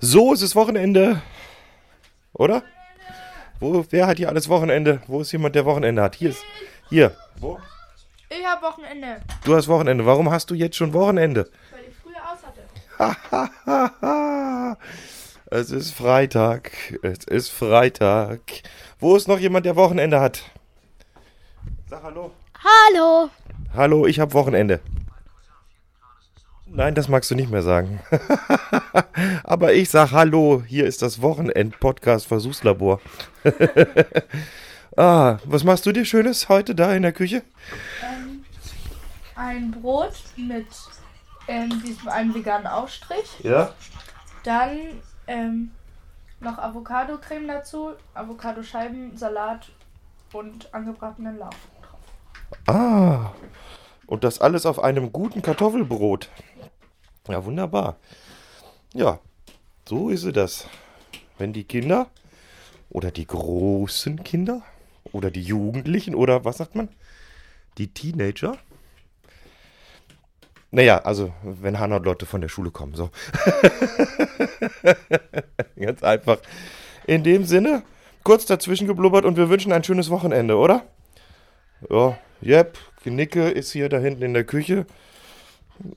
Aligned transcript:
So, 0.00 0.32
es 0.32 0.42
ist 0.42 0.56
Wochenende. 0.56 1.20
Oder? 2.32 2.62
Wo, 3.58 3.84
wer 3.90 4.06
hat 4.06 4.16
hier 4.16 4.28
alles 4.28 4.48
Wochenende? 4.48 5.02
Wo 5.06 5.20
ist 5.20 5.32
jemand, 5.32 5.54
der 5.54 5.66
Wochenende 5.66 6.02
hat? 6.02 6.14
Hier 6.14 6.30
ist. 6.30 6.42
Hier. 6.88 7.14
Wo? 7.38 7.58
Ich 8.30 8.44
hab 8.46 8.62
Wochenende, 8.62 9.20
Du 9.44 9.54
hast 9.54 9.68
Wochenende. 9.68 10.06
Warum 10.06 10.30
hast 10.30 10.50
du 10.50 10.54
jetzt 10.54 10.76
schon 10.76 10.94
Wochenende? 10.94 11.50
weil 11.70 11.80
ich 11.88 11.94
früher 11.96 12.22
aus 12.30 12.38
hatte. 12.46 12.62
es 15.50 15.70
ist 15.70 15.90
Freitag. 15.92 16.72
Es 17.02 17.24
ist 17.24 17.50
Freitag. 17.50 18.40
Wo 19.00 19.16
ist 19.16 19.28
noch 19.28 19.38
jemand, 19.38 19.66
der 19.66 19.76
Wochenende 19.76 20.20
hat? 20.20 20.42
Sag 21.88 22.02
hallo. 22.02 22.30
Hallo. 22.94 23.28
Hallo, 23.74 24.06
ich 24.06 24.20
habe 24.20 24.32
Wochenende. 24.32 24.80
Nein, 26.72 26.94
das 26.94 27.08
magst 27.08 27.28
du 27.30 27.34
nicht 27.34 27.50
mehr 27.50 27.62
sagen. 27.62 28.00
Aber 29.44 29.72
ich 29.72 29.90
sag 29.90 30.12
Hallo, 30.12 30.62
hier 30.64 30.86
ist 30.86 31.02
das 31.02 31.20
Wochenend-Podcast 31.20 32.28
Versuchslabor. 32.28 33.00
ah, 34.96 35.38
was 35.44 35.64
machst 35.64 35.84
du 35.86 35.92
dir 35.92 36.04
Schönes 36.04 36.48
heute 36.48 36.76
da 36.76 36.94
in 36.94 37.02
der 37.02 37.12
Küche? 37.12 37.42
Ein 39.34 39.72
Brot 39.72 40.14
mit 40.36 40.68
ähm, 41.48 41.82
diesem 41.84 42.08
einen 42.08 42.32
veganen 42.34 42.68
Aufstrich. 42.68 43.40
Ja. 43.42 43.74
Dann 44.44 44.78
ähm, 45.26 45.72
noch 46.38 46.58
Avocado-Creme 46.58 47.48
dazu, 47.48 47.90
Avocadoscheiben, 48.14 49.16
Salat 49.16 49.72
und 50.32 50.72
angebratenen 50.72 51.36
Lauch. 51.36 51.50
Ah, 52.68 53.32
und 54.06 54.22
das 54.22 54.40
alles 54.40 54.66
auf 54.66 54.82
einem 54.82 55.12
guten 55.12 55.42
Kartoffelbrot. 55.42 56.28
Ja, 57.30 57.44
wunderbar. 57.44 57.96
Ja, 58.92 59.20
so 59.88 60.08
ist 60.08 60.24
das. 60.36 60.66
Wenn 61.38 61.52
die 61.52 61.64
Kinder 61.64 62.08
oder 62.90 63.10
die 63.12 63.26
großen 63.26 64.24
Kinder 64.24 64.62
oder 65.12 65.30
die 65.30 65.42
Jugendlichen 65.42 66.14
oder 66.14 66.44
was 66.44 66.58
sagt 66.58 66.74
man? 66.74 66.88
Die 67.78 67.94
Teenager. 67.94 68.58
Naja, 70.72 70.98
also 70.98 71.32
wenn 71.42 71.78
Hannah 71.78 71.96
und 71.96 72.04
Lotte 72.04 72.26
von 72.26 72.40
der 72.40 72.48
Schule 72.48 72.70
kommen, 72.70 72.94
so. 72.94 73.10
Ganz 75.76 76.02
einfach. 76.02 76.38
In 77.06 77.22
dem 77.24 77.44
Sinne, 77.44 77.82
kurz 78.24 78.44
dazwischen 78.46 78.86
geblubbert 78.86 79.24
und 79.24 79.36
wir 79.36 79.48
wünschen 79.48 79.72
ein 79.72 79.84
schönes 79.84 80.10
Wochenende, 80.10 80.56
oder? 80.56 80.84
Ja, 81.88 82.18
yep, 82.42 82.76
Nicke 83.04 83.50
ist 83.50 83.72
hier 83.72 83.88
da 83.88 83.98
hinten 83.98 84.22
in 84.22 84.34
der 84.34 84.44
Küche. 84.44 84.86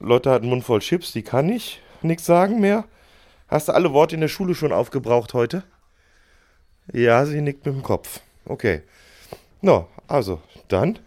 Hat 0.00 0.26
einen 0.26 0.48
Mund 0.50 0.64
voll 0.64 0.80
Chips, 0.80 1.12
die 1.12 1.22
kann 1.22 1.46
nicht. 1.46 1.80
Nichts 2.02 2.26
sagen 2.26 2.60
mehr. 2.60 2.84
Hast 3.48 3.68
du 3.68 3.72
alle 3.72 3.92
Worte 3.92 4.14
in 4.14 4.20
der 4.20 4.28
Schule 4.28 4.54
schon 4.54 4.72
aufgebraucht 4.72 5.34
heute? 5.34 5.62
Ja, 6.92 7.24
sie 7.26 7.40
nickt 7.40 7.66
mit 7.66 7.74
dem 7.74 7.82
Kopf. 7.82 8.20
Okay. 8.44 8.82
No, 9.60 9.88
also, 10.08 10.40
dann, 10.68 10.98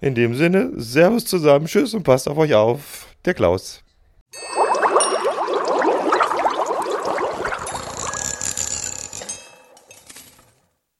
in 0.00 0.14
dem 0.14 0.34
Sinne, 0.34 0.72
Servus 0.76 1.24
zusammen, 1.24 1.66
Tschüss 1.66 1.94
und 1.94 2.04
passt 2.04 2.28
auf 2.28 2.38
euch 2.38 2.54
auf. 2.54 3.06
Der 3.24 3.34
Klaus. 3.34 3.82